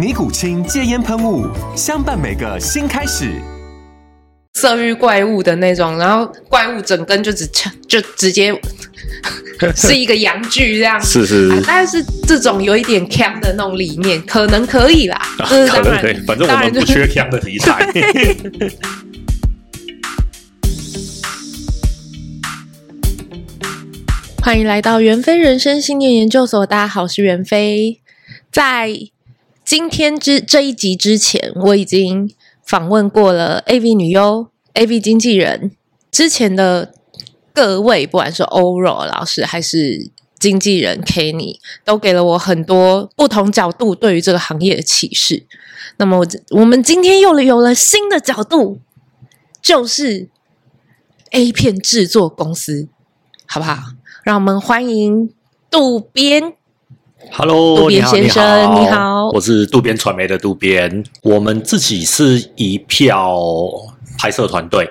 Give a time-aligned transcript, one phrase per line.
[0.00, 1.46] 尼古清戒烟喷雾，
[1.76, 3.34] 相伴每个新开始。
[4.54, 7.46] 色欲怪物的那种，然后怪物整根就只
[7.86, 8.58] 就直接
[9.76, 15.20] 是一个阳具这样，是 是是，但、啊、是这种有一点锵的那种理念，可能可以啦。
[15.38, 17.86] 啊、是当然可能可以，反正我们不缺锵的题材。
[24.42, 28.00] 欢迎来到袁飞人生信念研究所，大家好，我是袁飞，
[28.50, 29.10] 在。
[29.70, 32.34] 今天之这一集之前，我已经
[32.66, 35.70] 访问过了 AV 女优、AV 经纪人。
[36.10, 36.92] 之前的
[37.54, 45.46] 各位，不管是欧柔老师还是经纪人 Kenny，都给了我很多不同角度对于这个行业的启示。
[45.98, 48.80] 那么，我们今天又有了新的角度，
[49.62, 50.28] 就是
[51.30, 52.88] A 片制作公司，
[53.46, 53.78] 好不好？
[54.24, 55.32] 让我们欢迎
[55.70, 56.54] 渡边。
[57.28, 58.42] Hello，渡边先生，
[58.74, 61.04] 你好，你好，我是渡边传媒的渡边。
[61.22, 63.36] 我们自己是一票
[64.18, 64.88] 拍摄团队，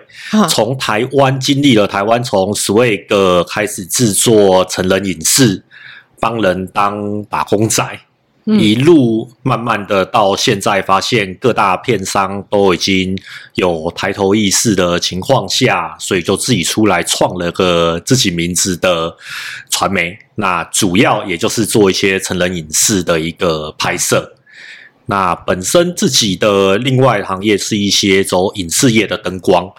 [0.48, 5.64] 从台湾经历了台湾从 Swag 开始制作成人影视，
[6.20, 7.84] 帮人当打工仔。
[8.58, 13.16] 一路慢慢的到现在，发现各大片商都已经
[13.56, 19.16] 有抬头意识的情况下，所以就自己出来创了个自己名字的
[19.70, 20.18] 传媒。
[20.36, 24.34] 那主要也就是做一些成人影视的一个拍摄。
[25.06, 29.70] 那本身自己的另外行业是一些走影视业的灯光。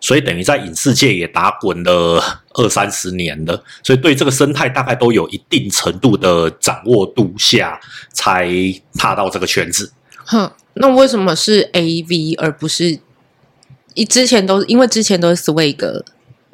[0.00, 2.22] 所以等于在影视界也打滚了
[2.54, 7.80] 二三十年了，所以对这个生态大概都有一定程度的掌握度下，
[8.12, 8.48] 才
[8.94, 9.92] 踏到这个圈子。
[10.24, 13.00] 哼，那为什么是 AV 而不是？
[13.94, 15.76] 一之前都因为之前都是 Swag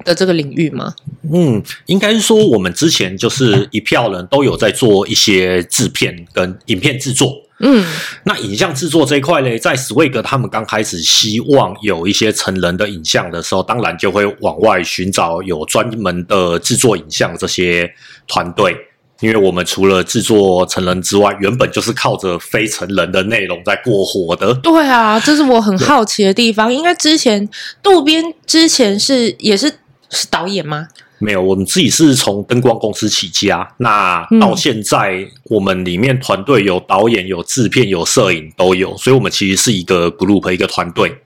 [0.02, 0.94] 的这个领域吗？
[1.30, 7.42] 嗯，应该是说我们之前就是一票人都有在做一些制片跟影片制作。
[7.60, 7.84] 嗯，
[8.24, 17.88] 那影像制作这一块呢，在 Swag 他们刚开始希望有一些成人的影像的时候，当然就会往外寻找有专门的制作影像这些
[18.26, 18.76] 团队，
[19.20, 24.52] 因为我们除了制作成人之外，原本就是靠着非成人的内容在过活的。
[24.54, 26.74] 对啊，这是我很好奇的地方。
[26.74, 27.48] 应该之前
[27.80, 29.72] 渡边之前是也是
[30.10, 30.88] 是导演吗？
[31.24, 33.66] 没有，我们自己是从灯光公司起家。
[33.78, 41.16] 那到现在，我们里面团队有导演、有制片、有摄影都有，所以我们其实是一个 group 一个团队。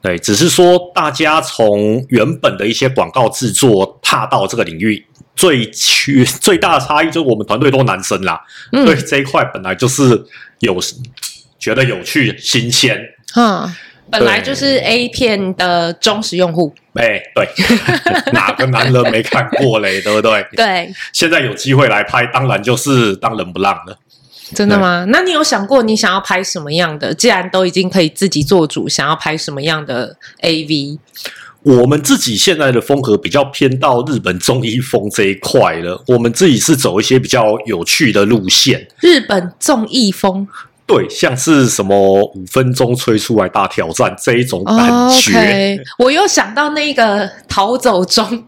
[0.00, 8.40] 对，只是说大家从原本的一些广告制作踏到这个领域，最区 最大的差异就是我们团队都男生啦。
[8.70, 10.24] 嗯，对这一块本来就是
[10.60, 10.78] 有
[11.58, 12.96] 觉得有趣、新鲜。
[13.34, 13.68] 嗯。
[14.12, 17.48] 本来就是 A 片的忠实用户，哎、欸，对，
[18.32, 20.02] 哪个男人没看过嘞？
[20.02, 20.46] 对不对？
[20.54, 23.98] 对，现在有机会来拍，当然就是当仁不让了。
[24.54, 25.06] 真的吗？
[25.08, 27.14] 那你有想过你想要拍什么样的？
[27.14, 30.98] 既然都已经可以自己做主，想要拍什么样的 AV？
[31.62, 36.04] 我们自己现在的风格比较偏到日本综艺风这一块了。
[36.08, 40.46] 我们自己是走一些比较有趣的路线，日本综艺风。
[40.86, 41.96] 对，像是什么
[42.34, 45.78] 五分钟吹出来大挑战这一种感觉，oh, okay.
[45.98, 48.44] 我又想到那个逃走中，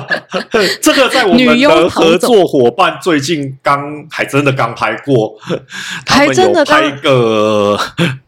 [0.82, 3.80] 这个在我们的合作伙伴最近刚
[4.10, 5.34] 还真的刚拍过，
[6.04, 7.78] 他们有拍一个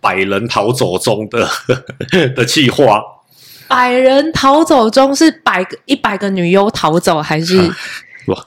[0.01, 1.47] 百人逃走中的
[2.35, 3.03] 的计划。
[3.69, 7.71] 百人逃走中是百个一百个女优逃走还是？
[8.27, 8.45] 哇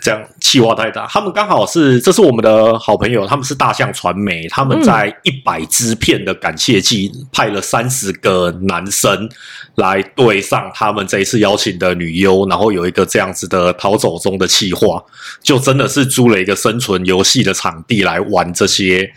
[0.00, 9.28] 这样气话太大，他们刚好是，这是我们的好朋友，他们是大象传媒，他们在一百支片的感谢季派了三十个男生
[9.76, 15.02] 来对上他们这一次邀请的女优，然后有一个这样子的逃走中的气话，
[15.42, 19.12] 就真的是租了一个生存游戏的场地来玩这些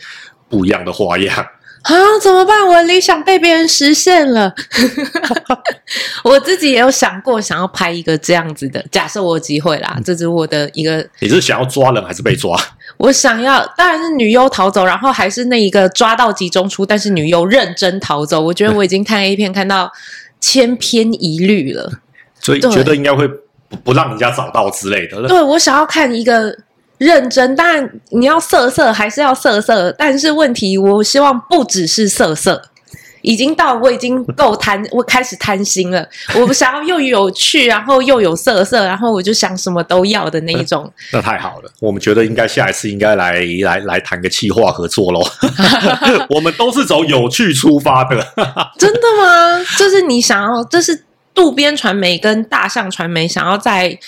[0.47, 1.45] 不一样的花样。
[1.87, 2.67] 啊，怎么办？
[2.67, 4.53] 我的理想被别人实现了。
[6.21, 8.83] 我自己也有想过，想要拍一个这样子的。
[8.91, 11.07] 假设我有机会啦，这是我的一个。
[11.19, 12.59] 你是想要抓人还是被抓？
[12.97, 18.41] 我想要，当然是女优逃走，然后还是那一个抓到集中出，但是女优认真逃走。
[18.41, 19.89] 我觉得我已经看 A 片看到
[20.41, 21.89] 千篇一律了，
[22.41, 23.25] 所以觉得应该会
[23.69, 25.25] 不不让人家找到之类的。
[25.25, 26.53] 对，我想要看一个。
[26.97, 29.91] 认真，但你要色色还是要色色？
[29.91, 32.59] 但是问题，我希望不只是色色，
[33.21, 36.07] 已经到我已经够贪，我开始贪心了。
[36.35, 40.91] 我想要又有趣，然后又有色色，然后我就想什么都要的那一种。
[41.13, 45.21] 那太好了，我们觉得应该下一次应该来来来谈个企划合作喽。
[46.29, 48.15] 我们都是走有趣出发的，
[48.79, 49.63] 真的吗？
[49.77, 51.03] 就是你想要，这是
[51.35, 53.99] 渡边传媒跟大象传媒想要在。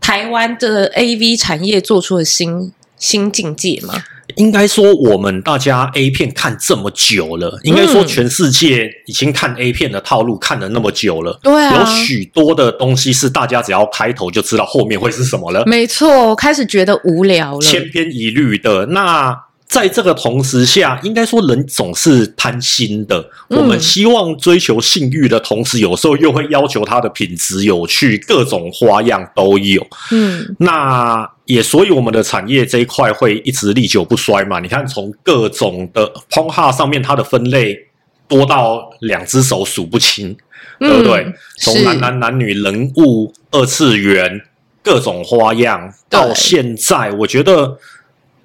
[0.00, 3.94] 台湾的 AV 产业做出了新新境界吗？
[4.36, 15.64] 应该说，我们大家 A 片看这么久了，应该说全世界已经看 A 片的套路看了那么久了，对啊，有许多的东西是大家只要开头就知道后面会是什么了。
[15.66, 19.49] 没错，我开始觉得无聊了，千篇一律的那。
[19.70, 23.24] 在这个同时下，应该说人总是贪心的。
[23.46, 29.86] 我们希望追求性欲的同时，有时候又会要求它的品质有趣，各种花样都有。
[30.10, 34.58] 嗯，那也所以我们的产业这一块会一直历久不衰嘛。
[34.58, 37.78] 你看，从各种的 Pornhub 上面，它的分类
[38.26, 40.36] 多到两只手数不清，
[40.80, 41.32] 对不对？
[41.60, 44.40] 从男男男女人物、二次元
[44.82, 47.78] 各种花样，到现在，我觉得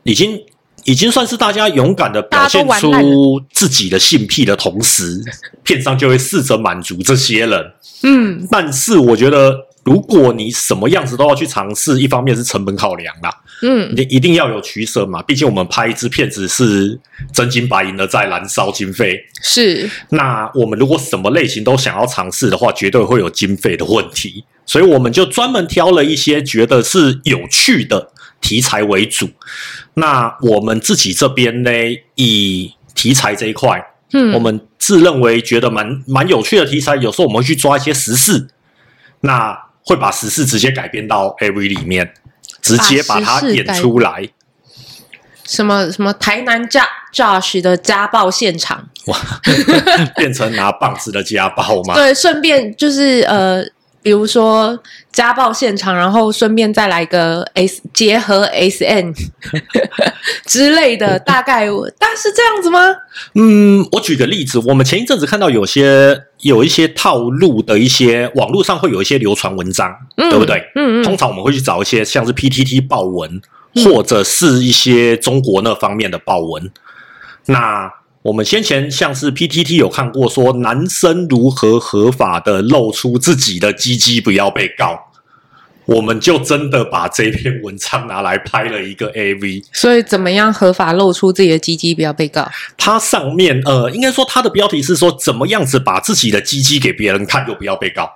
[0.04, 0.40] 已经。
[0.86, 5.22] 已经算是大家勇敢的表现出自己的性癖的同时，
[5.64, 7.72] 片商就会试着满足这些人。
[8.04, 13.32] 嗯，但是我觉得，如果你什么样子都要去尝试，一方面是成本考量啦，
[13.64, 15.24] 嗯，你一定要有取舍嘛。
[15.24, 17.00] 毕竟我们拍一支片子是
[17.34, 19.20] 真金白银的在燃烧经费。
[19.42, 24.44] 是，那我们如果什么类型都想要尝试的话，绝对会有经费的问题。
[24.68, 28.12] 所以我们就专门挑了一些觉得是有趣的
[28.46, 29.28] 题材为主。
[29.96, 31.72] 那我们自己这边呢，
[32.14, 33.84] 以题材这一块，
[34.14, 38.48] 嗯，我们自认为觉得蛮蛮有趣的题材，有时候我们会去抓一些时事，
[39.22, 42.14] 那会把时事直接改编到 AV 里面，
[42.62, 44.30] 直接把它演出来。
[45.44, 46.62] 什么什么台南
[47.14, 49.18] Josh 的家暴现场，哇，
[50.18, 51.96] 变成拿棒子的家暴吗？
[51.96, 53.66] 对，顺便就是呃。
[54.06, 54.80] 比如说
[55.12, 59.12] 家暴现场，然后顺便再来个 S 结合 S N
[60.46, 61.66] 之类的，大概
[61.98, 62.80] 但是这样子吗？
[63.34, 70.60] 嗯，我举个例子，我们前一阵子看到有些有一些套路的一些网络上会有一些流传文章，嗯、对不对？
[70.76, 71.04] 嗯嗯。
[71.04, 73.42] 通常我们会去找一些像是 PTT 报文，
[73.84, 76.72] 或者是一些中国那方面的报文，
[77.48, 77.92] 那。
[78.26, 85.00] 我们先前像是 PTT 有看过说男生如何合法的露出自己的鸡鸡不要被告，
[85.86, 89.64] 我们就真的把这篇文章拿来拍了一个 AV。
[89.72, 92.50] 所以怎么样合法露出自己的鸡鸡不要被告？
[92.76, 98.10] 它上面呃，应该说它的标题是说怎么样子把自己的鸡鸡给别人看又不要被告。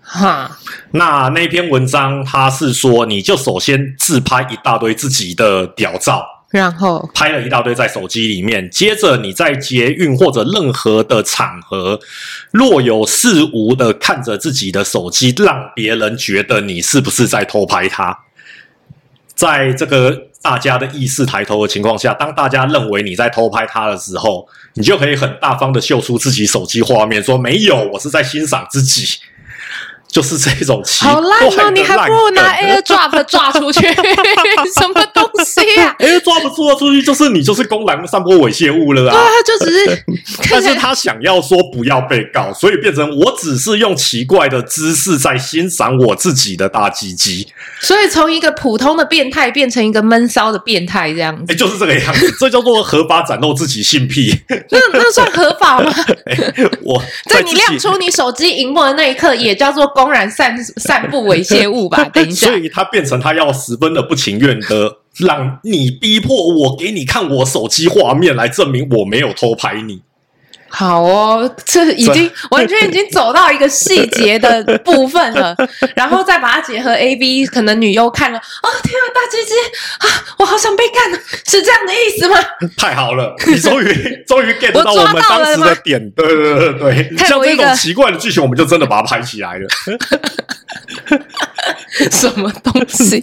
[0.00, 0.58] 哈，
[0.90, 6.26] 那那篇文章它是说你就首先自拍一大堆自己的屌照。
[6.52, 11.98] 然后拍了一大堆在手机里面，接着你在捷运或者任何的场合，
[12.50, 18.16] 若有似无的看着自己的手机，让别人觉得你是不是在偷拍他。
[19.34, 29.18] 在这个大家的意识抬头的情况下，当大家认为你在偷拍他的时候，你就可以很大方的秀出自己手机画面，说没有，我是在欣赏自己。
[30.12, 31.70] 就是这种奇怪的，好烂哦！
[31.70, 33.80] 你还不如拿 AirDrop 抓出去，
[34.78, 39.14] 什么东西啊？AirDrop 抓出去就是你就是公然散播猥亵物了啊！
[39.14, 40.04] 对啊，就只是，
[40.52, 47.48] 但是他想要说不要被告，所以变成我只是用奇怪的姿势在欣赏我自己的大鸡鸡。
[47.80, 54.38] 所以从一个普通的变态变成一个闷骚的变态，这样子，哎，就是这个样子，这叫做合法展露自己性癖。
[54.70, 55.90] 那那算合法吗？
[56.84, 59.90] 我在你亮出你手机荧幕的那一刻，也叫做。
[60.01, 62.04] 公然散散布猥亵物吧？
[62.12, 70.02] 等一下，所以他变成他要十分的不情愿的让你逼迫我给你看我手机画面来证明我没有偷拍你。
[70.74, 75.54] 好哦，这已经 完全已经走到一个细节的部分了，
[75.94, 79.52] 然后再把它结合 AV，可能女优看了，哦天啊，大鸡鸡
[80.62, 81.10] 想被干，
[81.44, 82.36] 是这样的意思吗？
[82.76, 83.86] 太好了，你终于
[84.26, 89.66] 终于 get 到我们当时的点，对对对对，像这种奇怪的剧情，我们就真的把它拍起来了。
[92.10, 93.20] 什么东西？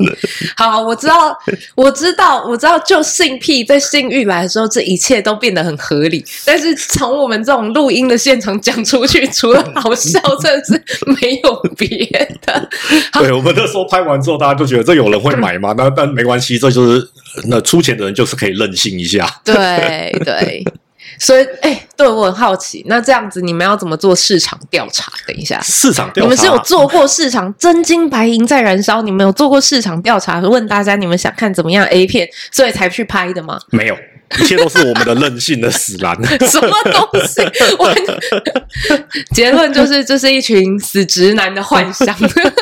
[0.55, 1.37] 好，我知道，
[1.75, 6.23] 我知道，我知道，就性癖在性欲来的时候，这一切都变得很合理。
[6.45, 10.83] 但是从我们这种录音的现场讲出去， 除了好笑，真的是
[11.21, 11.87] 没有别
[12.45, 12.69] 的。
[13.19, 15.73] 对，我们那时候拍完之后，大家就觉得这有人会买吗？
[15.77, 17.09] 那但没关系，这就是
[17.47, 19.27] 那出钱的人就是可以任性一下。
[19.43, 19.55] 对
[20.23, 20.63] 对。
[21.17, 25.11] 所以，哎、欸，对我很好奇，那这样子你们要怎么做市场调查？
[25.25, 33.59] 等一下，市场调查，你们是有做过市场，真金白银在燃烧，你们有做过市场调查，问大家你们想看怎么样 A 片，所以才去拍的吗？
[33.71, 33.97] 没有。
[34.37, 36.15] 一切都是我们的任性的使然。
[36.45, 37.41] 什么东西？
[37.79, 37.93] 我
[39.33, 42.15] 结论就是，这是一群死直男的幻想。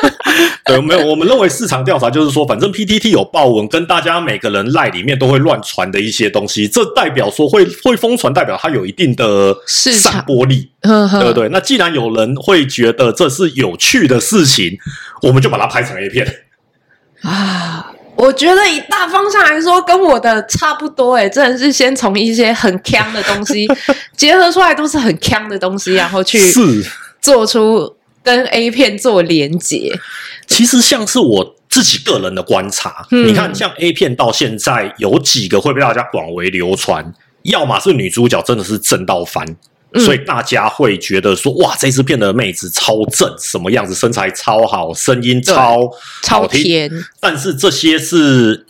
[0.64, 11.48] 对，没有，我们认为市场调查就是说，反正 PTT 有报文，跟大家每个人赖里面都会乱传的一些东西，这代表说会会疯传，代表它有一定的散播力，对不对？
[11.50, 14.78] 那既然有人会觉得这是有趣的事情，
[15.22, 16.26] 我们就把它拍成 A 片
[17.22, 17.87] 啊。
[18.18, 23.66] 我觉得以大方向来说，跟我的差不多诶，真的是先从一些很锵的东西
[24.16, 26.38] 结合出来，都是很锵的东西，然后去
[27.20, 29.96] 做出跟 A 片做连结。
[30.48, 39.46] 其实像是我自己个人的观察，嗯、你看像 A 片到现在有几个会被大家广为流传，要么是女主角真的是正到翻。
[39.94, 45.90] 所以大家会觉得说，哇，这支片的妹子超正，什么样子，身材超好，声音超
[46.22, 46.90] 超甜。
[47.18, 48.66] 但是这些是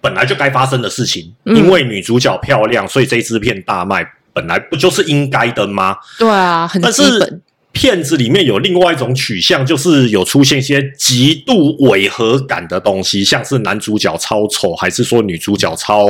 [0.00, 5.96] 本来就该发生的事情，嗯、因为女主角漂亮，所以这支片大卖，本来不就是应该的吗？
[6.18, 7.20] 对啊，很基本。
[7.20, 7.40] 但是
[7.72, 16.06] 片子里面有另外一种取向，就是有出现一些极度违和感的东西，像是男主角超丑，还是说女主角超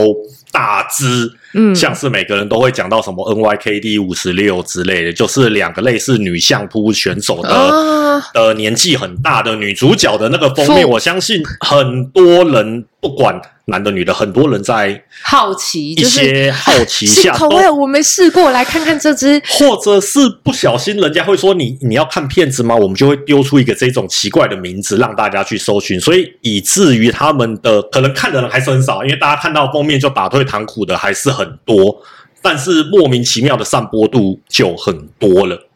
[0.51, 1.31] 大只？
[1.53, 13.41] 嗯，像是每个人都会讲到什么 NYKD 五十六之类的，就是两个类似女相扑选手的、啊、的年纪很大的女主角的那个封面，我相信很多人不管。
[13.67, 22.75] 男的女的，很多人在好奇，一些好奇下， 口味我没试过，来看看这只，或者是不小心，人家会说你你要看片子吗？
[22.75, 32.03] 我们就会丢出一个这种奇怪的名字，让大家去搜寻，所以以至于他们的可能看的人还是很少，因为大家看到封面就打退堂鼓的还是很多，
[32.43, 35.69] 但是莫名其妙的散播度就很多了，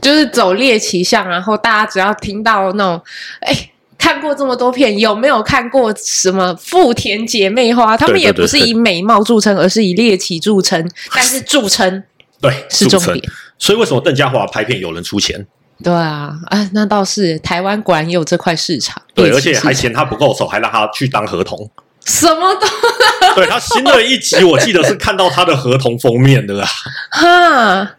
[0.00, 3.02] 就是走猎奇向，然后大家只要听到那种，
[3.40, 3.70] 哎、欸。
[4.00, 7.94] 看过这么多片，有没有看过什么富田姐妹花？
[7.96, 10.90] 他们也不是以美貌著称，而是以猎奇著称。
[11.14, 12.02] 但是著称
[12.40, 13.22] 对是重点。
[13.58, 15.46] 所以为什么邓家华拍片有人出钱？
[15.84, 19.00] 对啊，啊，那倒是台湾果然也有这块市场。
[19.14, 21.70] 对，而且还嫌他不够丑，还让他去当合同。
[22.06, 22.66] 什么都
[23.36, 26.66] 对他新的一集，我记得是看到他的合同封面的啦。
[27.12, 27.96] 哈，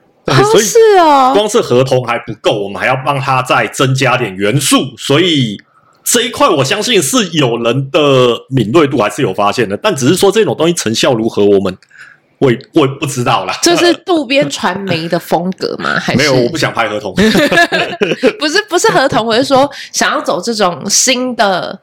[0.51, 5.62] 所以是哦，光是合同还不够，我们还要帮他再增加点元素，所以。
[6.03, 11.77] 这一块我相信是有人的敏锐度还是有发现的，但只是说这种东西成效如何，我们
[12.39, 13.53] 我我不知道啦。
[13.62, 15.98] 这是渡边传媒的风格吗？
[16.01, 16.34] 还是没有？
[16.34, 17.13] 我不想拍合同，
[18.39, 21.79] 不是不是合同，我是说想要走这种新的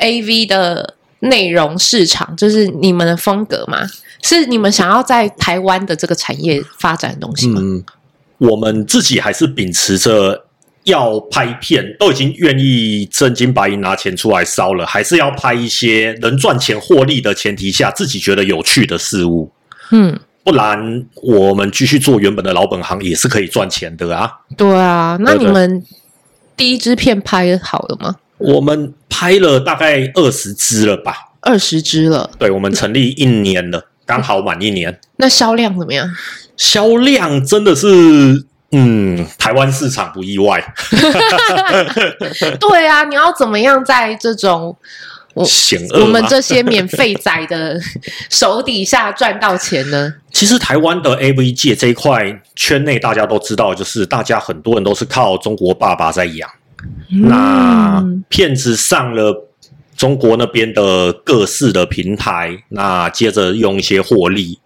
[0.00, 3.80] AV 的内容市场，就是你们的风格吗？
[4.22, 7.60] 是你们想要在台湾的这个产业发展的东西吗？
[7.62, 7.84] 嗯，
[8.38, 10.44] 我们自己还是秉持着。
[10.88, 19.52] 要拍片都已经愿意真金白银拿钱出来烧了，还是要拍一些能赚钱获利的前提下，自己觉得有趣的事物。
[19.90, 24.30] 嗯，不然我们继续做原本的老本行也是可以赚钱的啊。
[24.56, 25.84] 对啊，那你们
[26.56, 28.16] 第一支片拍好了吗？
[28.38, 31.14] 我们拍了大概二十支了吧？
[31.40, 32.30] 二十支了。
[32.38, 34.98] 对，我们成立一年了，刚好满一年。
[35.16, 36.08] 那销量怎么样？
[36.56, 38.46] 销量真的是。
[38.70, 40.62] 嗯，台湾市场不意外。
[42.60, 44.76] 对啊，你要怎么样在这种
[45.46, 47.80] 险恶我们这些免费仔的
[48.28, 50.12] 手底下赚到钱呢？
[50.32, 56.50] 其实台湾的 AV 界这一块圈内，大家都知道，就是大家很多人都是靠中国爸爸在养。
[57.10, 59.48] 嗯、那骗子上了
[59.96, 64.60] 中国那边的各式的平台，那接着用一些获利，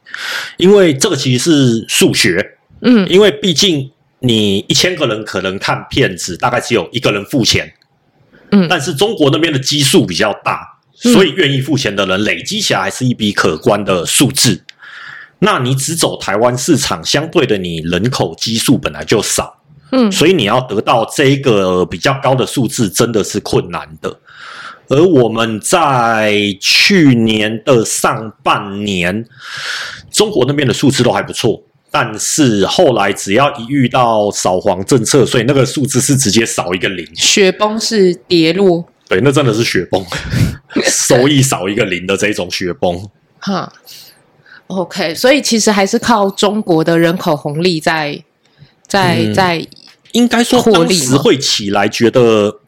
[0.57, 2.59] 因为这个其实是数学。
[2.83, 7.73] 嗯，因为毕竟你一千个人可能看片子，大概只有一个人付钱。
[8.51, 14.63] 嗯，但是中国那边的基数比较大，所以愿意付钱的人累积起来还是一笔可观的数字。
[15.39, 19.57] 那你只走台湾市场，相对的你人口基数本来就少，
[19.91, 24.21] 嗯，所以你要得到这一个比较高的数字，真的是困难的。
[24.89, 29.25] 而我们在去年的上半年，
[30.11, 31.63] 中国那边的数字都还不错。
[31.95, 38.83] 但是后来只要一遇到扫黄政策，所以那个数字是直接少一个零，雪崩是跌落。
[39.07, 40.03] 对，那真的是雪崩，
[40.87, 43.07] 收益少一个零的这种雪崩。
[43.41, 43.71] 哈
[44.69, 48.25] ，OK，所以其实还是靠中国的人口红利在
[48.89, 49.67] 在、嗯、在，
[50.13, 52.61] 应该说当时会起来，觉得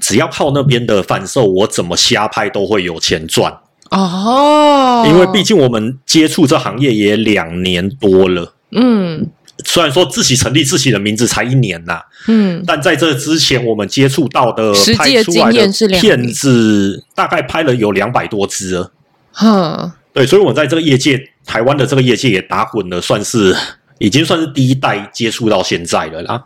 [0.00, 3.60] 只要靠那边的贩售，我怎么瞎拍都会有钱赚
[3.90, 5.04] 哦。
[5.06, 9.30] 因为毕竟我们接触这行业也两年多了，嗯。
[9.64, 15.68] 虽然说自己成立自己的名字才一年呐，嗯，但在这之前我们接触到的拍出来的
[16.00, 18.92] 片子，大概拍了有两百多支了，
[19.30, 23.56] 哼，对，所以我在这个业界，台湾的这个业界也打滚了，算是
[23.98, 26.42] 已经算是第一代接触到现在了啦。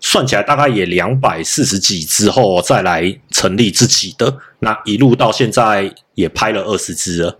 [0.00, 7.38] 算起来大概也两百四十几之后再来成立自己的，那一路到现在也拍了二十支了。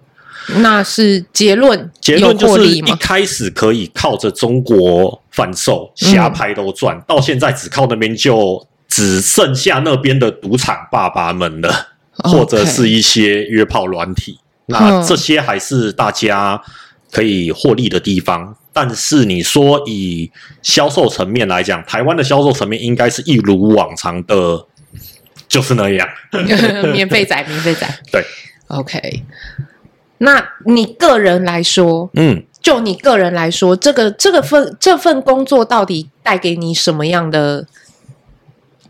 [0.58, 11.88] 那是结论，结论就是一开始可以靠着中国贩售瞎拍都赚，嗯，到现在只靠那边就只剩下那边的赌场爸爸们了
[12.24, 16.60] 或者是一些约炮软体，那这些还是大家
[17.10, 18.56] 可以获利的地方。
[18.84, 20.30] 嗯，但是你说以
[20.62, 24.66] 销售层面来讲，台湾的销售层面应该是一如往常的，
[25.48, 26.08] 就是那样，
[26.92, 28.24] 免费仔，免费仔，对
[28.68, 29.24] ，OK。
[30.18, 37.66] 那你个人来说，嗯，就你个人来说，这个这个份这份工作到底带给你什么样的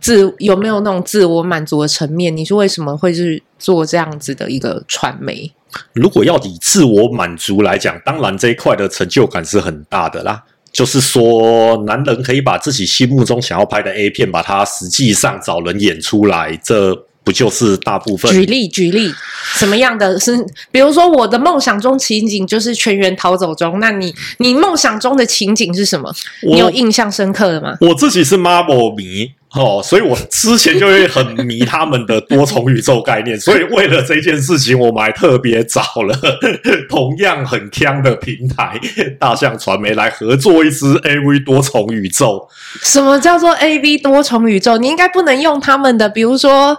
[0.01, 2.37] 自有没有那种自我满足的层面？
[2.37, 5.53] 你是为什么会是做这样子的一个传媒？
[5.93, 10.43] 如果要以自我满足来讲，当然这一块的成就感是很大的啦。
[10.73, 17.07] 就是说，男人可以把自己心目中想要拍的 A 片，把它实际上找人演出来，这。
[17.23, 18.33] 不就是大部分？
[18.33, 19.13] 举例举例，
[19.55, 20.43] 什么样的是？
[20.73, 23.79] 比如说，我的梦想中情景就是全员逃走中。
[23.79, 26.11] 那你，你梦想中的情景是什么？
[26.43, 27.77] 你有印象深刻的吗？
[27.83, 29.33] 我自己是 Marvel 迷。
[29.55, 36.17] 哦，所以我之前就会很迷他们的多重宇宙概念， 所以为了这件事情，我们还特别找了
[36.89, 38.79] 同样很强的平台
[39.19, 42.49] 大象传媒来合作一支 AV 多重宇宙。
[42.83, 44.79] 什么叫做 AV 多重宇宙？
[44.79, 46.79] 你应该不能用他们的，比如说，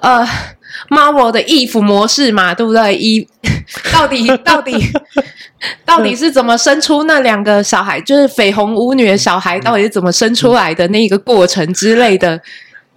[0.00, 0.24] 呃
[0.90, 2.96] ，Marvel 的 Eve 模式嘛，对不对？
[2.96, 3.26] 一
[3.92, 4.72] 到底到底。
[5.86, 7.98] 到底是怎么生出那两个小孩？
[8.02, 12.38] 就是绯红舞女的小孩，到底是怎么生出来的那个过程之类的？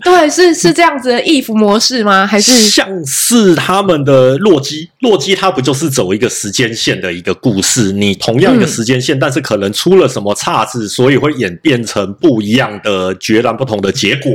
[0.04, 2.28] 对，是是这样子的 Eve 模式吗？
[2.28, 4.90] 还是像是他们的洛基？
[5.00, 7.94] 洛基他不就是走一个时间线的一个故事？
[7.94, 14.34] 你同样一个时间线，嗯，但是可能出了什么岔子，所以会演变成不一样的、截然不同的结果。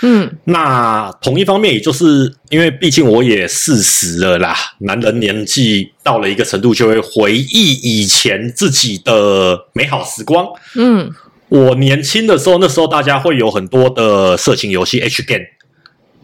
[0.00, 10.46] 嗯，那同一方面，也就是因为毕竟我也四十了啦，男人年纪到了一个程度，就会回忆以前自己的美好时光。
[10.76, 11.10] 嗯，
[11.48, 15.44] 我年轻的时候，那时候大家会有很多的色情游戏 H game，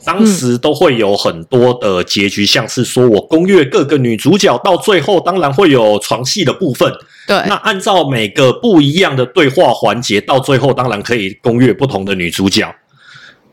[0.04, 6.92] 当时都会有很多的结局，像是说我攻略各个女主角，到最后当然会有床戏的部分。
[7.26, 12.72] 对，那按照每个不一样的对话环节，到最后当然可以攻略不同的女主角。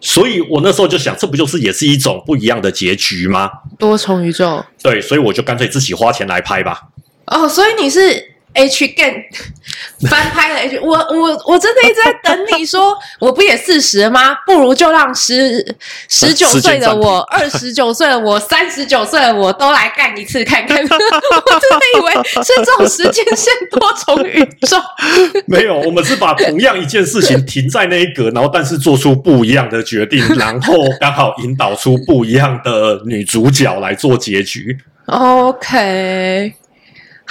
[0.02, 3.50] 所以我那时候就想，这不就是也是一种不一样的结局吗？
[3.80, 4.66] 多重宇宙。
[4.84, 6.90] 对，所以我就干脆自己花钱来拍吧。
[7.28, 8.31] 哦，所以你是。
[8.54, 9.24] H game
[10.10, 14.36] 翻拍了 H，我我我真的一直在等你说，我不也四十吗？
[14.46, 15.76] 不如就让十
[16.10, 20.78] 十九岁的我、二十九岁的我、三十九岁的我都来干一次看看。
[20.84, 24.78] 我真的以为是这种时间线多重宇宙。
[25.48, 34.78] 没有，我们是把同样一件事情停在那一格，然后但是做出不一样的决定，然后刚好引导出不一样的女主角来做结局。
[35.06, 36.54] OK。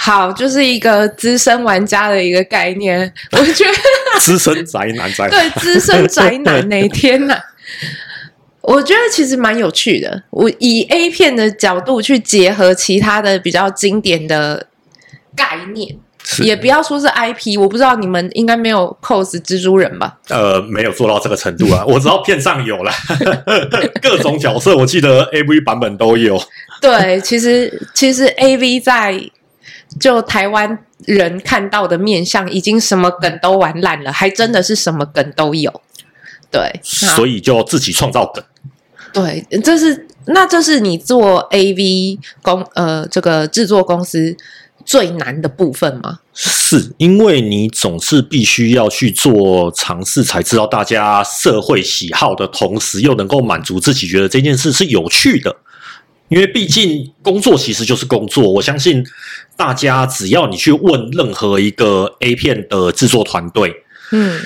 [0.03, 3.71] 好，就是一个资深玩家的一个概念，我觉得
[4.19, 7.37] 资深宅男宅对资深宅男那天呐，
[8.61, 10.23] 我觉得其实蛮有趣的。
[10.31, 14.65] 我以 A 片的角度去结合其他的比较经典的
[15.35, 15.95] 概念，
[16.43, 20.17] 也不要说是 IP，我不知道你们应该没有 cos 蜘蛛人吧？
[20.29, 21.85] 呃，没有做到这个程度啊。
[21.87, 22.91] 我知道片上有了
[24.01, 26.41] 各种角色，我记得 AV 版本都有。
[26.81, 29.29] 对，其实其实 AV 在。
[29.99, 35.81] 就台湾人看到的面相，已经什么梗都玩烂了，还真的是什么梗都有。
[36.49, 38.43] 对，所以就自己创造梗。
[39.13, 44.35] 对，这是那这是你做 AV 公呃这个制作公司
[44.85, 46.19] 最难的部分吗？
[46.33, 55.55] 是因为你总是必须要去做尝试，才知道大家社会喜好的同时，又能够满足自己觉得这件事是有趣的。
[56.31, 59.03] 因为毕竟工作其实就是工作，我相信
[59.57, 63.75] 大家只要你去问任何一个 A 片的制作团队，
[64.13, 64.39] 嗯，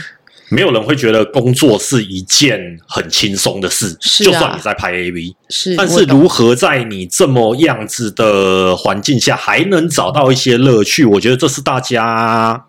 [0.50, 3.96] 没有人会觉得工作是一件很轻松的事。
[4.02, 11.06] 是啊，就算你在拍 AV，是，但是如何在你这么样子的环境下还能找到一些乐趣？
[11.06, 12.66] 我觉得这是大家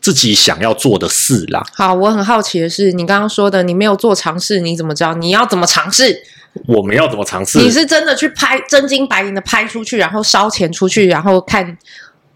[0.00, 1.62] 自己想要做的事啦。
[1.74, 5.12] 好，我很好奇的是，你刚刚说的，你没有做尝试，你怎么知道？
[5.12, 6.22] 你要怎么尝试？
[6.66, 7.58] 我们要怎么尝试？
[7.58, 11.76] 你是真的去拍，真金白银的拍出去，然后烧钱出去，然后看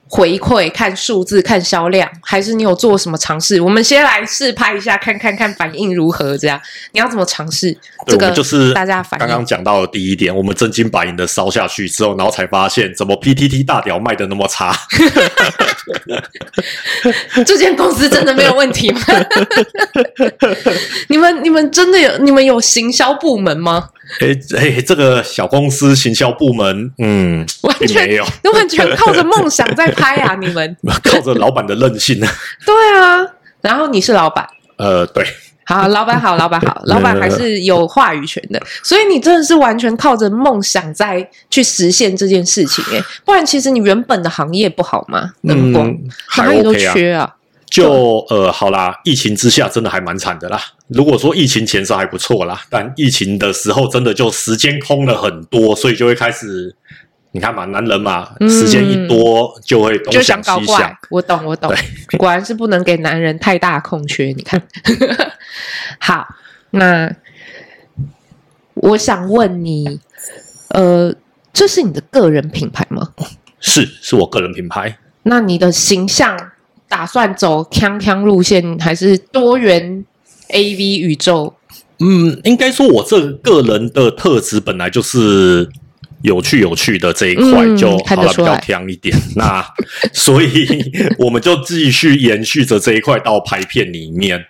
[0.09, 3.61] 回馈、看数字、看销量，还是你有做什么尝试？
[3.61, 6.37] 我们先来试拍一下，看看看反应如何。
[6.38, 6.61] 这样，
[6.92, 7.77] 你要怎么尝试？
[8.07, 9.27] 这个就是大家反应。
[9.27, 14.75] 刚刚讲到的第一点，我们真金白银的烧下去之后，然后才发现怎么 PTT 大屌卖的那么差。
[17.47, 19.01] 这间公司真的没有问题吗？
[21.09, 23.88] 你们你们真的有你们有行销部门吗？
[24.21, 30.35] 哎哎，这个小公司行销部门，嗯，完全没有，完全靠着梦想在拍啊！
[30.41, 32.31] 你们靠着老板的任性啊！
[32.65, 33.27] 对啊，
[33.61, 35.27] 然后你是老板，呃，对，
[35.65, 45.33] 好，老板好，老板好， 老板还是有话语权的，所以你真的是完全靠着梦想在去实现这件事情哎，不然其实你原本的行业不好吗？
[45.47, 45.95] 灯光
[46.37, 47.35] 哪里都缺啊。
[47.71, 50.59] 就呃，好啦，疫情之下真的还蛮惨的啦。
[50.87, 56.75] 如果说疫情前是还不错啦，但疫情的时候真的就时间空了很多，所以就会开始，
[57.33, 60.43] 你看嘛，男人嘛，嗯、时间一多就会东想西想。
[60.43, 60.99] 就想搞怪。
[61.11, 61.73] 我懂，我懂，
[62.19, 64.27] 果然是不能给男人太大空缺。
[64.27, 64.62] 你看，
[66.01, 66.27] 好，
[66.71, 67.14] 那
[68.75, 70.01] 我想问你，
[70.71, 71.14] 呃，
[71.53, 73.12] 这是你的个人品牌吗？
[73.61, 74.99] 是，是我个人品牌。
[75.23, 76.53] 那你的形象？
[76.91, 80.03] 打算走锵锵路线，还是多元
[80.49, 81.53] AV 宇宙？
[81.99, 85.69] 嗯，应该说，我这个人的特质本来就是
[86.22, 89.16] 有趣有趣的这一块，嗯、就好了，比较甜一点。
[89.37, 89.64] 那
[90.12, 90.66] 所以
[91.18, 94.44] 我们就继续延续着这一块到拍片里面。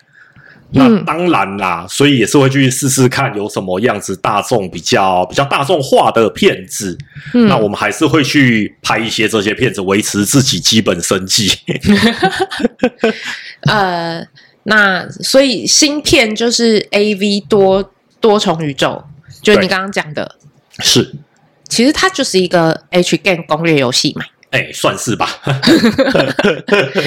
[0.70, 6.98] 那当然啦，所以也是会去试试看有什么样子大众比较比较大众化的片子。
[7.33, 11.50] 嗯，那我们还是会去拍一些这些片子，维持自己基本生计。
[13.64, 14.26] 呃，
[14.64, 19.02] 那所以新片就是 AV 多多重宇宙，
[19.40, 20.37] 就你刚刚讲的，
[20.81, 21.14] 是，
[21.68, 24.24] 其实它就是一个 H game 攻略游戏嘛。
[24.50, 25.28] 哎、欸，算是吧。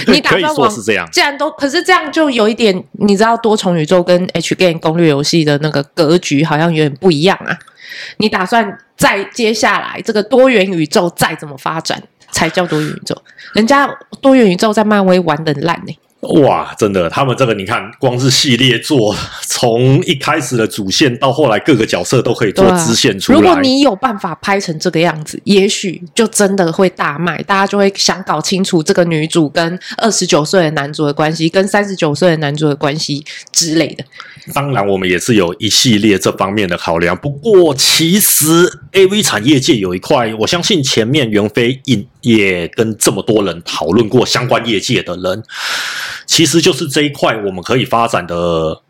[0.07, 7.57] 你打算说是这样，既然都，可是这样就有一点，你知道多重宇宙跟 H game 攻略游戏的那个格局好像有点不一样啊。
[8.17, 13.19] 你打算再接下来这个多元宇宙再怎么发展才叫多元宇宙？
[13.55, 13.89] 人家
[14.21, 15.97] 多元宇宙在漫威玩得很烂呢。
[16.21, 19.15] 哇，真的，他们这个你看，光是系列做，
[19.47, 23.39] 从一开始的主线到后来各个角色都可以做支线出来。
[23.39, 34.03] 如果你有办法拍成这个样子，也许就真的会大卖，大家就会想搞清楚这个女主跟二十九岁的男主的关系，跟三十九岁的男主的关系之类的。
[34.53, 37.17] 当然，我们也是有一系列这方面的考量。
[37.17, 41.81] 不过，其实 AV 产业界有一块，我相信前面袁非
[42.21, 45.43] 也跟这么多人讨论过，相关业界的人，
[46.25, 48.81] 其实就是这一块我们可以发展的。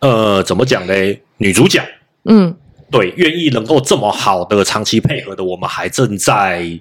[0.00, 0.94] 呃，怎么讲呢？
[1.38, 1.82] 女主角，
[2.26, 2.54] 嗯，
[2.88, 6.78] 对，愿意能够这么好的长期配合的，我们还正在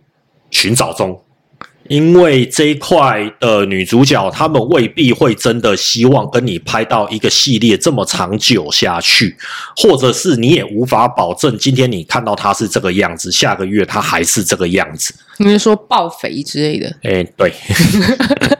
[0.51, 1.19] 寻找中。
[1.87, 9.35] 因为这一块的女主角，她们未必会真的希望跟你拍到一个系列这么长久下去，
[9.75, 15.15] 或者是你也无法保证，今天你看到她是这个样子，下个月她还是这个样子。
[15.39, 16.87] 你是说爆肥之类的？
[17.03, 17.53] 哎，对，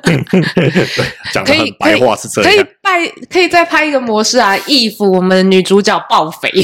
[0.03, 2.51] 对， 讲的很白话是这样。
[2.51, 6.51] 可以拍，可以再拍一个模式啊，if 我们女主角爆肥。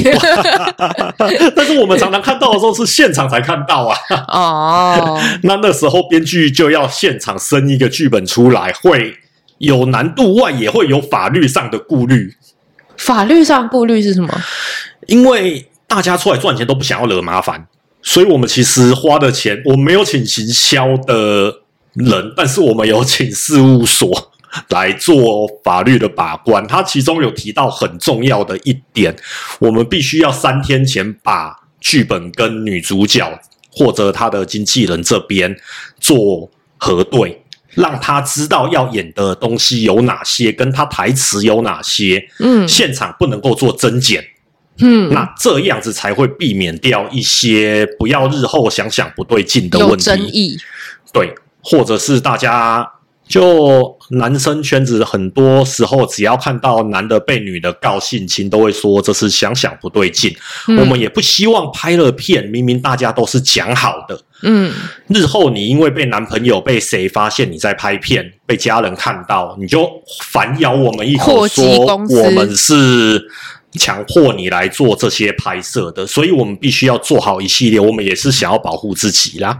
[1.55, 3.97] 但是我们常常看到的时候是现场才看到啊。
[4.27, 6.43] 哦，那那时候编剧。
[6.53, 9.15] 就要现场生一个剧本出来，会
[9.57, 12.35] 有难度外，也会有法律上的顾虑。
[12.97, 14.29] 法律上顾虑是什么？
[15.07, 17.67] 因为大家出来赚钱都不想要惹麻烦，
[18.03, 21.61] 所以我们其实花的钱，我没有请行销的
[21.93, 24.31] 人，但是我们有请事务所
[24.69, 26.67] 来做法律的把关。
[26.67, 29.15] 他其中有提到很重要的一点，
[29.59, 33.39] 我们必须要三天前把剧本跟女主角。
[33.75, 35.57] 或者她的经纪人这边
[35.99, 44.23] 做核对，让他知道要演的东西有哪些，跟他台词有哪些，嗯，现场不能够做增减，
[44.79, 50.57] 嗯，那这样子才会避免掉一些不要日后想想不对劲的问题，有争议，
[51.11, 52.89] 对，或者是大家
[53.27, 60.35] 就男生圈子，很多时候只要看到男的被女的告性侵，都会说这是想想不对劲。
[60.67, 64.21] 嗯、我们也不希望拍了片，明明大家都是讲好的。
[64.41, 64.73] 嗯，
[65.07, 69.89] 日后你因为被男朋友被谁发现你在拍片，被家人看到，你就
[70.31, 73.23] 反咬我们一口说我们是
[73.79, 77.79] 强迫你来做这些拍摄的，所以我们必须要做好一系列。
[77.79, 79.57] 我们也是想要保护自己啦。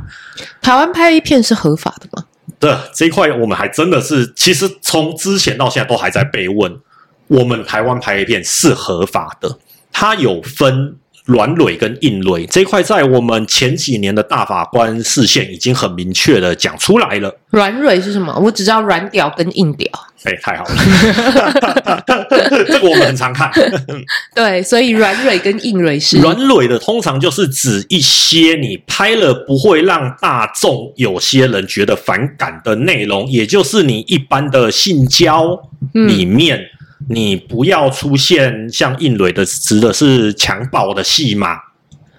[0.61, 2.25] 台湾拍片是合法的吗？
[2.59, 6.79] 对，这一块，我们还真的是，其实从之前到现在都还在被问。
[7.27, 9.57] 我们台湾拍片是合法的，
[9.91, 10.97] 它有分。
[11.25, 17.33] 软蕊跟硬蕊这一块，在我们前几年的大法官视线已经很明确的讲出来了。
[17.49, 18.37] 软蕊是什么？
[18.39, 19.87] 我只知道软屌跟硬屌。
[20.23, 22.03] 哎、欸，太好了，
[22.67, 23.51] 这个我们很常看。
[24.35, 35.59] 对，所以软蕊跟硬蕊是软蕊的，通常就是指一些你拍了不会让大众有些人觉得反感的内容，也就是你一般的性交
[35.91, 36.57] 里面。
[36.59, 36.69] 嗯
[37.09, 41.59] 你不要出现像硬蕊的，指的是强暴的戏码，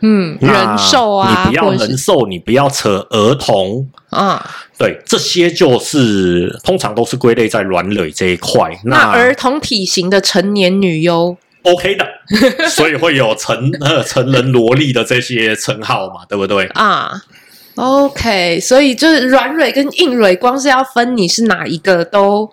[0.00, 4.44] 嗯，人兽啊，你不要人兽，你不要扯儿童啊，
[4.78, 8.70] 对，这些就是通常都是归类在软蕊这一块。
[8.84, 12.06] 那儿童体型的成年女优，OK 的，
[12.68, 16.66] 所以会有成呃成人萝莉的这些称号嘛，对不对？
[16.74, 17.10] 啊
[17.76, 22.50] ，OK，所以就是软蕊跟硬蕊，光是要分你是哪一个都。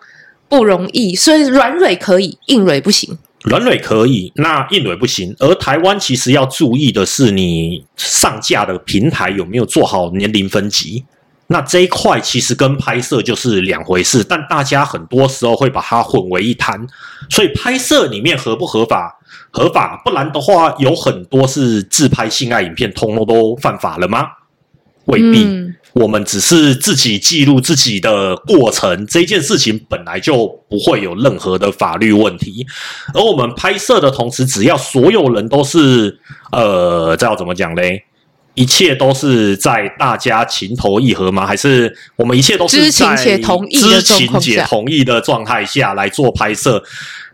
[0.51, 3.17] 不容易，所以软蕊可以，硬蕊不行。
[3.45, 5.33] 软蕊可以，那硬蕊不行。
[5.39, 11.05] 而台湾其实要注意的是，你上架的平台有没有做好年龄分级？
[11.47, 16.85] 那这一块其实跟拍摄就是两回事，但大家很多时候会把它混为一谈。
[17.29, 19.17] 所以拍摄里面合不合法？
[19.51, 24.27] 合法，不然的话，有很多是自拍性爱影片，通通都犯法了吗？
[25.05, 25.45] 未必。
[25.45, 32.65] 嗯我们只是自己记录自己的过程，这件事情本来就不会有任何的法律问题。
[33.13, 36.19] 而我们拍摄的同时，只要所有人都是
[36.51, 38.03] 呃，这要怎么讲嘞？
[38.53, 41.47] 一切都是在大家情投意合吗？
[41.47, 46.83] 还是我们一切都是在知情且同意的知情且同意的状态下来做拍摄？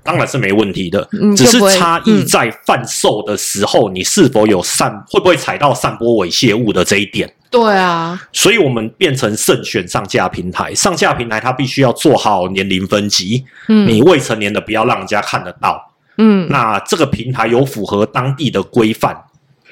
[0.04, 7.30] 当然是没问题的，只是差异在贩售的时候，你是否有散，会不会踩到散播猥亵物的这一点？
[7.50, 19.16] 对啊，所以我们变成慎选上架平台，上架平台它必须要做好年龄分级，嗯，你未成年的不要让人家看得到，嗯，那这个平台有符合当地的规范，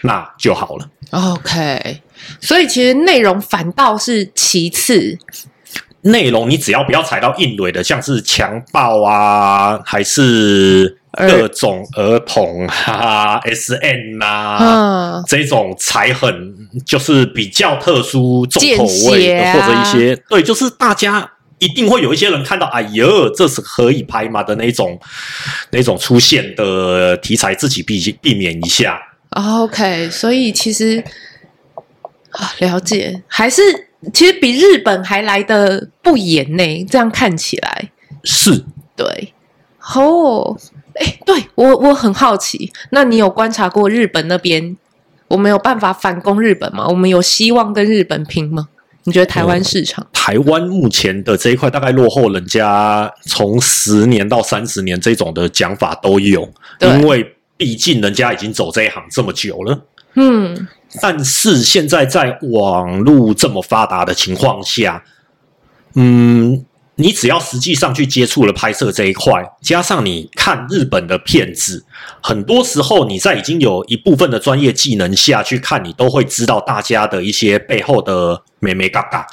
[0.01, 0.87] 那就好了。
[1.11, 2.01] OK，
[2.39, 5.17] 所以其实内容反倒是其次。
[6.01, 16.53] 内容你只要不要踩到硬蕊的，像是强暴啊，还是各种儿童啊、SM 啊，嗯、这种才很
[16.85, 24.99] 就是比较特殊、重口味或者一些对，就是大家一定会有一些人看到，哎呦，这是可以拍吗的那种
[25.71, 28.99] 那种出现的题材，自己避避免一下。
[29.31, 31.03] OK，所以其实
[32.31, 33.61] 啊，了解还是。
[34.13, 37.89] 其实比日本还来的不严呢，这样看起来
[38.23, 38.63] 是
[38.95, 39.33] 对
[39.95, 40.55] 哦。
[40.99, 44.77] 哎，对我我很好奇，那你有观察过日本那边？
[45.27, 46.87] 我们有办法反攻日本吗？
[46.87, 48.69] 我们有希望跟日本拼吗？
[49.03, 50.05] 你觉得台湾市场？
[50.13, 56.47] 台湾目前的这一块大概落后人家从十年到三十年这种的讲法都有，
[56.81, 59.85] 因为毕竟人家已经走这一行这么久了。
[60.15, 60.67] 嗯。
[61.01, 65.03] 但是现在在网络这么发达的情况下，
[65.95, 66.63] 嗯，
[66.97, 71.85] 你只要实际上去接触了拍摄这一块，加上你看日本的片子，
[72.21, 79.27] 很多时候你在已经有一部分的专业技能下去看，你都会知道大家的一些背后的美眉嘎嘎。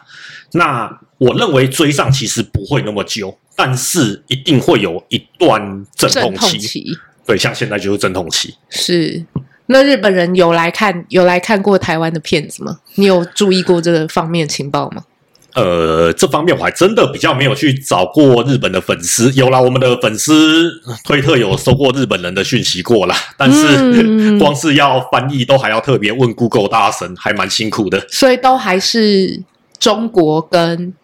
[0.54, 6.38] 那我认为追上其实不会那么久，但是一定会有一段阵痛期。
[6.38, 6.98] 阵痛期。
[7.24, 8.54] 对，像现在就是阵痛期。
[8.68, 9.24] 是。
[9.66, 12.80] 那日本人有来看有来看过台湾的片子吗？
[12.96, 15.04] 你有注意过这个方面情报吗？
[15.54, 19.30] 呃，这方面我还真的比较没有去找过日本的粉丝。
[19.32, 20.70] 有啦，我们的粉丝
[21.04, 28.06] 推特有收过日本人的讯息过啦，但是 光是要翻译都还要特别问 Google 大神，还蛮辛苦的。
[28.08, 29.42] 所以都还是
[29.78, 30.94] 中国跟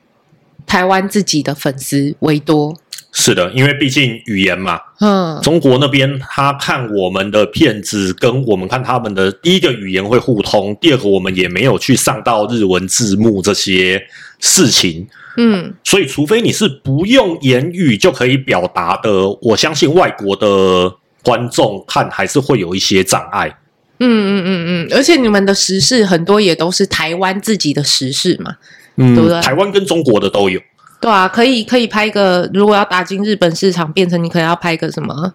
[0.69, 2.77] 台湾自己的粉丝为多。
[3.11, 14.01] 是的，因为毕竟语言嘛，嗯，中国那边他看我们的片子，跟我们看他们的第一个语言会互通，第二个我们也没有去上到日文字幕这些
[14.39, 23.59] 事情，嗯，所以除非你是不用言语就可以表达的，我相信外国的观众看还是会有一些障碍。
[24.01, 28.55] 嗯嗯嗯嗯，而且你们的时事很多也都是台湾自己的时事嘛，
[28.99, 29.41] 嗯，对不对？
[29.41, 30.61] 台湾跟中国的都有。
[31.01, 35.33] 对啊，可以可以拍一个，如果要打进日本市场，变成你可能要拍一个什么？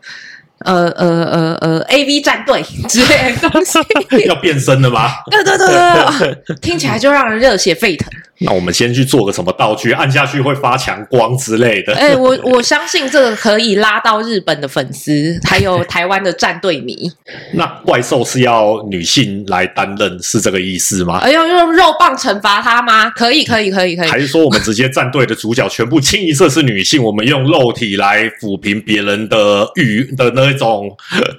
[0.65, 3.79] 呃呃呃呃，A V 战队 之类的东西，
[4.27, 5.09] 要变身了吗？
[5.29, 8.09] 对对对对， 听起来就让人热血沸腾。
[8.39, 11.93] 那我们先去做个什么道具，按下去会发强光之类的。
[11.93, 17.09] 哎、欸，我我相信这个可以拉到日本的粉丝，还有台湾的战队迷。
[17.53, 21.19] 那怪兽是要女性来担任，是这个意思吗？
[21.19, 23.09] 哎呦，用肉棒惩罚他吗？
[23.11, 24.09] 可以，可以，可以，可以。
[24.09, 30.89] 还是说我们直接战队的主角全部清一色是女性，我们用肉体来抚平别人的欲的那种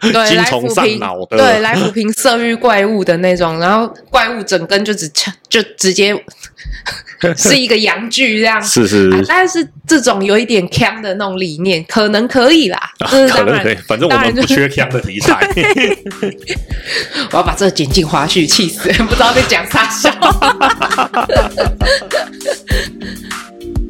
[0.28, 5.10] 精虫上脑的，对，来抚平色欲怪物的那种，然后怪物整根就只
[5.48, 6.14] 就直接。
[7.38, 15.40] 是一个阳具这样，是是，是、啊，但是这种有一点腔的那种理念，可能可以啦，啊、可能可以，反正我们不缺腔的题材。
[17.32, 20.10] 我要把这个剪进花絮，气死人，不知道在讲啥笑。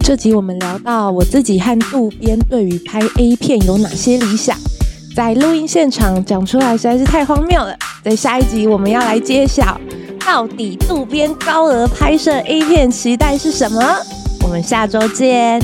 [0.05, 4.57] 这集我们聊到我自己和渡边对于拍 A 片有哪些理想，
[5.15, 7.73] 在录音现场讲出来实在是太荒谬了。
[8.03, 9.81] 在下一集我们要来揭晓。
[10.27, 13.81] 到底渡边高额拍摄 A 片期待是什么？
[14.43, 15.63] 我们下周见。